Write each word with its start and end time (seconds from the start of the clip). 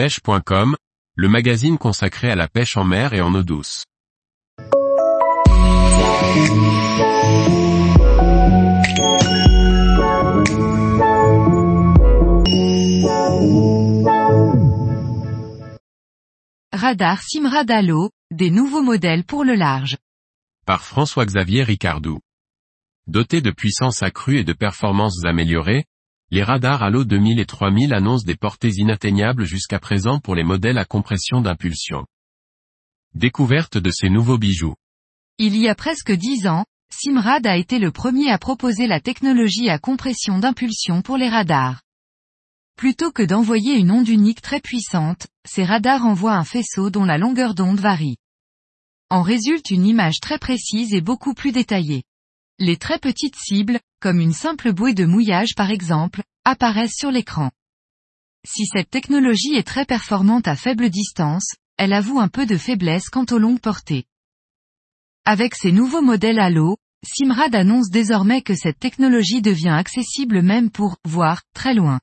pêche.com, 0.00 0.76
le 1.14 1.28
magazine 1.28 1.76
consacré 1.76 2.30
à 2.30 2.34
la 2.34 2.48
pêche 2.48 2.78
en 2.78 2.84
mer 2.84 3.12
et 3.12 3.20
en 3.20 3.34
eau 3.34 3.42
douce. 3.42 3.84
Radar 16.72 17.20
des 18.30 18.50
nouveaux 18.50 18.80
modèles 18.80 19.24
pour 19.24 19.44
le 19.44 19.54
large. 19.54 19.98
Par 20.64 20.82
François-Xavier 20.82 21.62
Ricardou. 21.62 22.20
Dotés 23.06 23.42
de 23.42 23.50
puissance 23.50 24.02
accrue 24.02 24.38
et 24.38 24.44
de 24.44 24.54
performances 24.54 25.26
améliorées, 25.26 25.84
les 26.32 26.44
radars 26.44 26.84
Halo 26.84 27.04
2000 27.04 27.40
et 27.40 27.46
3000 27.46 27.92
annoncent 27.92 28.24
des 28.24 28.36
portées 28.36 28.70
inatteignables 28.76 29.44
jusqu'à 29.44 29.80
présent 29.80 30.20
pour 30.20 30.36
les 30.36 30.44
modèles 30.44 30.78
à 30.78 30.84
compression 30.84 31.40
d'impulsion. 31.40 32.06
Découverte 33.14 33.78
de 33.78 33.90
ces 33.90 34.10
nouveaux 34.10 34.38
bijoux. 34.38 34.76
Il 35.38 35.56
y 35.56 35.68
a 35.68 35.74
presque 35.74 36.12
dix 36.12 36.46
ans, 36.46 36.64
Simrad 36.92 37.46
a 37.48 37.56
été 37.56 37.80
le 37.80 37.90
premier 37.90 38.30
à 38.30 38.38
proposer 38.38 38.86
la 38.86 39.00
technologie 39.00 39.70
à 39.70 39.80
compression 39.80 40.38
d'impulsion 40.38 41.02
pour 41.02 41.16
les 41.16 41.28
radars. 41.28 41.82
Plutôt 42.76 43.10
que 43.10 43.22
d'envoyer 43.22 43.74
une 43.74 43.90
onde 43.90 44.08
unique 44.08 44.40
très 44.40 44.60
puissante, 44.60 45.26
ces 45.44 45.64
radars 45.64 46.06
envoient 46.06 46.36
un 46.36 46.44
faisceau 46.44 46.90
dont 46.90 47.04
la 47.04 47.18
longueur 47.18 47.54
d'onde 47.54 47.80
varie. 47.80 48.18
En 49.08 49.22
résulte 49.22 49.70
une 49.70 49.84
image 49.84 50.20
très 50.20 50.38
précise 50.38 50.94
et 50.94 51.00
beaucoup 51.00 51.34
plus 51.34 51.50
détaillée. 51.50 52.04
Les 52.62 52.76
très 52.76 52.98
petites 52.98 53.36
cibles, 53.36 53.80
comme 54.00 54.20
une 54.20 54.34
simple 54.34 54.74
bouée 54.74 54.92
de 54.92 55.06
mouillage 55.06 55.54
par 55.56 55.70
exemple, 55.70 56.22
apparaissent 56.44 56.94
sur 56.94 57.10
l'écran. 57.10 57.50
Si 58.46 58.66
cette 58.66 58.90
technologie 58.90 59.54
est 59.54 59.66
très 59.66 59.86
performante 59.86 60.46
à 60.46 60.56
faible 60.56 60.90
distance, 60.90 61.54
elle 61.78 61.94
avoue 61.94 62.20
un 62.20 62.28
peu 62.28 62.44
de 62.44 62.58
faiblesse 62.58 63.08
quant 63.08 63.24
aux 63.30 63.38
longues 63.38 63.60
portées. 63.60 64.04
Avec 65.24 65.54
ces 65.54 65.72
nouveaux 65.72 66.02
modèles 66.02 66.38
Halo, 66.38 66.76
Simrad 67.02 67.54
annonce 67.54 67.88
désormais 67.88 68.42
que 68.42 68.54
cette 68.54 68.78
technologie 68.78 69.40
devient 69.40 69.70
accessible 69.70 70.42
même 70.42 70.70
pour, 70.70 70.98
voir, 71.06 71.40
très 71.54 71.72
loin. 71.72 71.98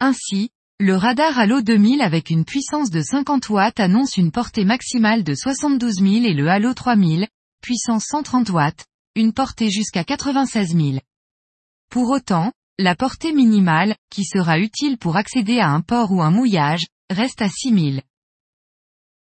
Ainsi, 0.00 0.50
le 0.80 0.96
radar 0.96 1.38
Halo 1.38 1.62
2000 1.62 2.02
avec 2.02 2.30
une 2.30 2.44
puissance 2.44 2.90
de 2.90 3.02
50 3.02 3.48
watts 3.50 3.78
annonce 3.78 4.16
une 4.16 4.32
portée 4.32 4.64
maximale 4.64 5.22
de 5.22 5.36
72 5.36 6.00
000 6.00 6.24
et 6.24 6.34
le 6.34 6.48
Halo 6.48 6.74
3000, 6.74 7.28
puissance 7.62 8.06
130 8.08 8.50
watts, 8.50 8.86
une 9.16 9.32
portée 9.32 9.70
jusqu'à 9.70 10.04
96 10.04 10.76
000. 10.76 10.98
Pour 11.90 12.10
autant, 12.10 12.52
la 12.78 12.94
portée 12.94 13.32
minimale, 13.32 13.96
qui 14.10 14.24
sera 14.24 14.58
utile 14.58 14.98
pour 14.98 15.16
accéder 15.16 15.58
à 15.58 15.68
un 15.70 15.80
port 15.80 16.12
ou 16.12 16.22
un 16.22 16.30
mouillage, 16.30 16.86
reste 17.10 17.42
à 17.42 17.48
6 17.48 17.92
000. 17.92 18.00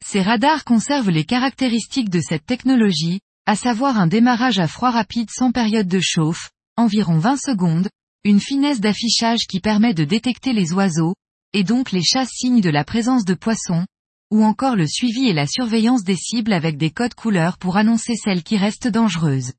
Ces 0.05 0.23
radars 0.23 0.65
conservent 0.65 1.11
les 1.11 1.25
caractéristiques 1.25 2.11
de 2.11 2.21
cette 2.21 2.45
technologie, 2.45 3.21
à 3.47 3.55
savoir 3.55 3.99
un 3.99 4.09
démarrage 4.09 4.59
à 4.59 4.67
froid 4.67 4.91
rapide 4.91 5.31
sans 5.31 5.53
période 5.53 5.89
de 5.89 6.01
chauffe, 6.01 6.51
environ 6.77 7.19
20 7.19 7.37
secondes, 7.37 7.89
une 8.25 8.41
finesse 8.41 8.81
d'affichage 8.81 9.47
qui 9.49 9.61
permet 9.61 9.95
de 9.95 10.05
détecter 10.05 10.53
les 10.53 10.73
oiseaux, 10.73 11.15
et 11.53 11.63
donc 11.63 11.93
les 11.93 12.03
chasses 12.03 12.33
signes 12.33 12.61
de 12.61 12.71
la 12.71 12.85
présence 12.85 13.25
de 13.25 13.35
poissons, 13.35 13.87
ou 14.33 14.45
encore 14.45 14.75
le 14.75 14.89
suivi 14.89 15.29
et 15.29 15.33
la 15.33 15.47
surveillance 15.47 16.03
des 16.03 16.17
cibles 16.17 16.53
avec 16.53 16.77
des 16.77 16.91
codes 16.91 17.15
couleurs 17.15 17.57
pour 17.57 17.77
annoncer 17.77 18.17
celles 18.17 18.43
qui 18.43 18.57
restent 18.57 18.89
dangereuses. 18.89 19.53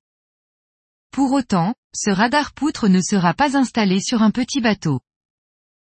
Pour 1.11 1.31
autant, 1.33 1.73
ce 1.93 2.09
radar 2.09 2.53
poutre 2.53 2.87
ne 2.87 3.01
sera 3.01 3.33
pas 3.33 3.57
installé 3.57 3.99
sur 3.99 4.21
un 4.21 4.31
petit 4.31 4.61
bateau. 4.61 4.99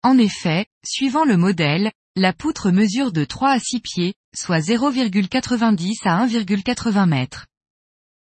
En 0.02 0.18
effet, 0.18 0.66
suivant 0.84 1.24
le 1.24 1.36
modèle, 1.36 1.92
la 2.16 2.32
poutre 2.32 2.70
mesure 2.70 3.10
de 3.10 3.24
3 3.24 3.50
à 3.50 3.58
6 3.58 3.80
pieds, 3.80 4.14
soit 4.34 4.58
0,90 4.58 5.92
à 6.04 6.26
1,80 6.26 7.08
mètres. 7.08 7.46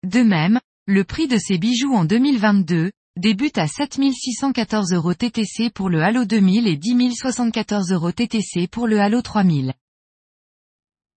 De 0.04 0.22
même, 0.22 0.60
le 0.86 1.04
prix 1.04 1.28
de 1.28 1.38
ces 1.38 1.58
bijoux 1.58 1.92
en 1.94 2.04
2022, 2.04 2.90
débute 3.18 3.58
à 3.58 3.66
7614 3.66 4.92
euros 4.94 5.14
TTC 5.14 5.70
pour 5.70 5.90
le 5.90 6.02
Halo 6.02 6.24
2000 6.24 6.66
et 6.66 6.76
10 6.76 7.14
074 7.14 7.92
euros 7.92 8.12
TTC 8.12 8.68
pour 8.68 8.86
le 8.86 9.00
Halo 9.00 9.20
3000. 9.20 9.74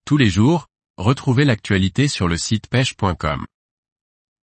Tous 0.05 0.17
les 0.17 0.31
jours, 0.31 0.67
retrouvez 0.97 1.45
l'actualité 1.45 2.09
sur 2.09 2.27
le 2.27 2.37
site 2.37 2.67
pêche.com. 2.69 3.47